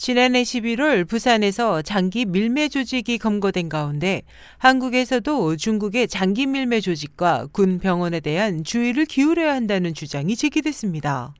[0.00, 4.22] 지난해 11월 부산에서 장기 밀매 조직이 검거된 가운데
[4.58, 11.34] 한국에서도 중국의 장기 밀매 조직과 군 병원에 대한 주의를 기울여야 한다는 주장이 제기됐습니다.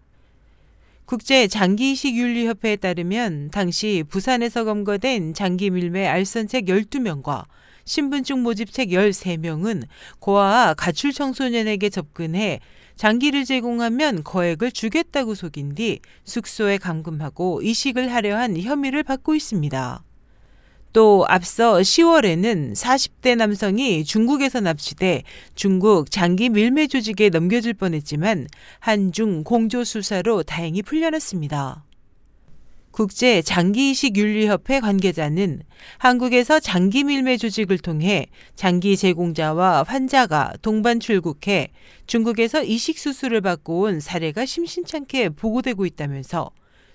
[1.04, 7.44] 국제 장기이식 윤리협회에 따르면 당시 부산에서 검거된 장기 밀매 알선책 12명과
[7.88, 9.84] 신분증 모집책 13명은
[10.18, 12.60] 고아 가출 청소년에게 접근해
[12.96, 20.04] 장기를 제공하면 거액을 주겠다고 속인 뒤 숙소에 감금하고 이식을 하려 한 혐의를 받고 있습니다.
[20.92, 25.22] 또 앞서 10월에는 40대 남성이 중국에서 납치돼
[25.54, 28.48] 중국 장기 밀매 조직에 넘겨질 뻔했지만
[28.80, 31.87] 한중 공조 수사로 다행히 풀려났습니다.
[32.98, 35.62] 국제 장기이식 윤리협회 관계자는
[35.98, 38.26] 한국에서 장기 밀매 조직을 통해
[38.56, 41.68] 장기 제공자와 환자가 동반 출국해
[42.08, 46.50] 중국에서 이식 수술을 받고 온 사례가 심심찮게 보고되고 있다면서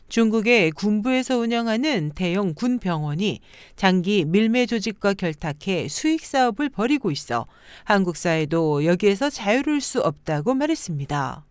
[0.10, 3.40] 중국의 군부에서 운영하는 대형 군 병원이
[3.78, 7.46] 장기 밀매 조직과 결탁해 수익 사업을 벌이고 있어
[7.86, 11.46] 한국 사회도 여기에서 자유로울 수 없다고 말했습니다.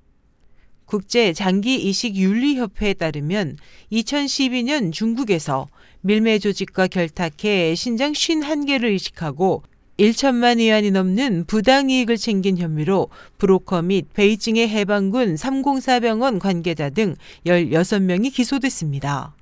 [0.93, 3.57] 국제 장기 이식 윤리 협회에 따르면
[3.93, 5.67] 2012년 중국에서
[6.03, 9.63] 밀매 조직과 결탁해 신장 51개를 이식하고
[9.99, 18.31] 1천만 위안이 넘는 부당 이익을 챙긴 혐의로 브로커 및 베이징의 해방군 304병원 관계자 등 16명이
[18.31, 19.35] 기소됐습니다.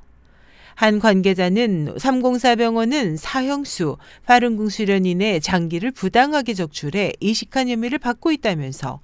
[0.77, 9.01] 한 관계자는 304병원은 사형수, 파른궁 수련인의 장기를 부당하게 적출해 이식한 혐의를 받고 있다면서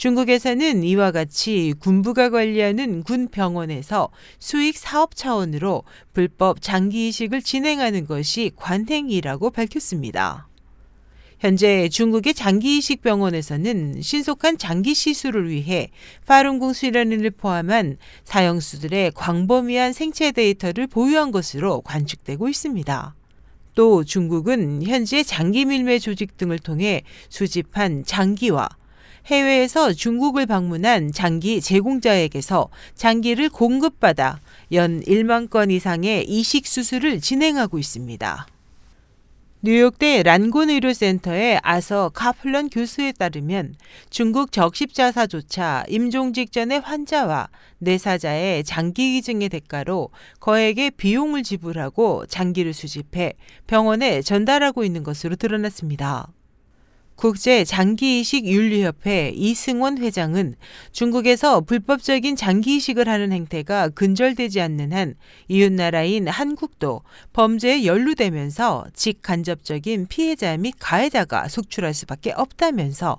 [0.00, 5.82] 중국에서는 이와 같이 군부가 관리하는 군 병원에서 수익 사업 차원으로
[6.14, 10.48] 불법 장기 이식을 진행하는 것이 관행이라고 밝혔습니다.
[11.38, 15.90] 현재 중국의 장기 이식 병원에서는 신속한 장기 시술을 위해
[16.24, 23.14] 파룬궁 수련인을 포함한 사형수들의 광범위한 생체 데이터를 보유한 것으로 관측되고 있습니다.
[23.74, 28.80] 또 중국은 현재 장기 밀매 조직 등을 통해 수집한 장기와
[29.26, 34.40] 해외에서 중국을 방문한 장기 제공자에게서 장기를 공급받아
[34.72, 38.46] 연 1만 건 이상의 이식 수술을 진행하고 있습니다.
[39.62, 43.74] 뉴욕대 란곤 의료센터의 아서 카플런 교수에 따르면
[44.08, 50.08] 중국 적십자사조차 임종 직전의 환자와 내사자의 장기 기증의 대가로
[50.40, 53.34] 거액의 비용을 지불하고 장기를 수집해
[53.66, 56.28] 병원에 전달하고 있는 것으로 드러났습니다.
[57.20, 60.54] 국제 장기이식 윤리협회 이승원 회장은
[60.90, 65.16] 중국에서 불법적인 장기이식을 하는 행태가 근절되지 않는 한
[65.48, 67.02] 이웃나라인 한국도
[67.34, 73.18] 범죄에 연루되면서 직간접적인 피해자 및 가해자가 속출할 수밖에 없다면서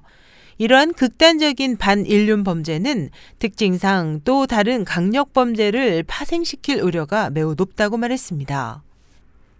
[0.57, 8.81] 이러한 극단적인 반인륜 범죄는 특징상 또 다른 강력 범죄를 파생시킬 우려가 매우 높다고 말했습니다.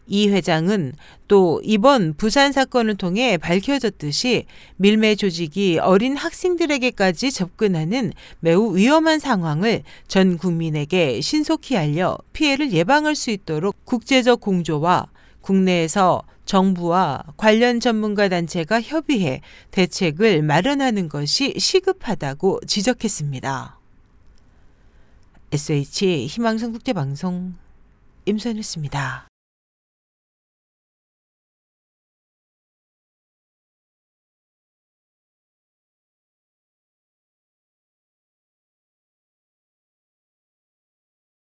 [0.08, 0.94] 이 회장은
[1.28, 4.46] 또 이번 부산 사건을 통해 밝혀졌듯이
[4.78, 13.32] 밀매 조직이 어린 학생들에게까지 접근하는 매우 위험한 상황을 전 국민에게 신속히 알려 피해를 예방할 수
[13.32, 15.08] 있도록 국제적 공조와
[15.42, 19.42] 국내에서 정부와 관련 전문가 단체가 협의해
[19.72, 23.80] 대책을 마련하는 것이 시급하다고 지적했습니다.
[25.54, 27.56] SH 희망성 국제방송
[28.26, 29.31] 임선했습니다.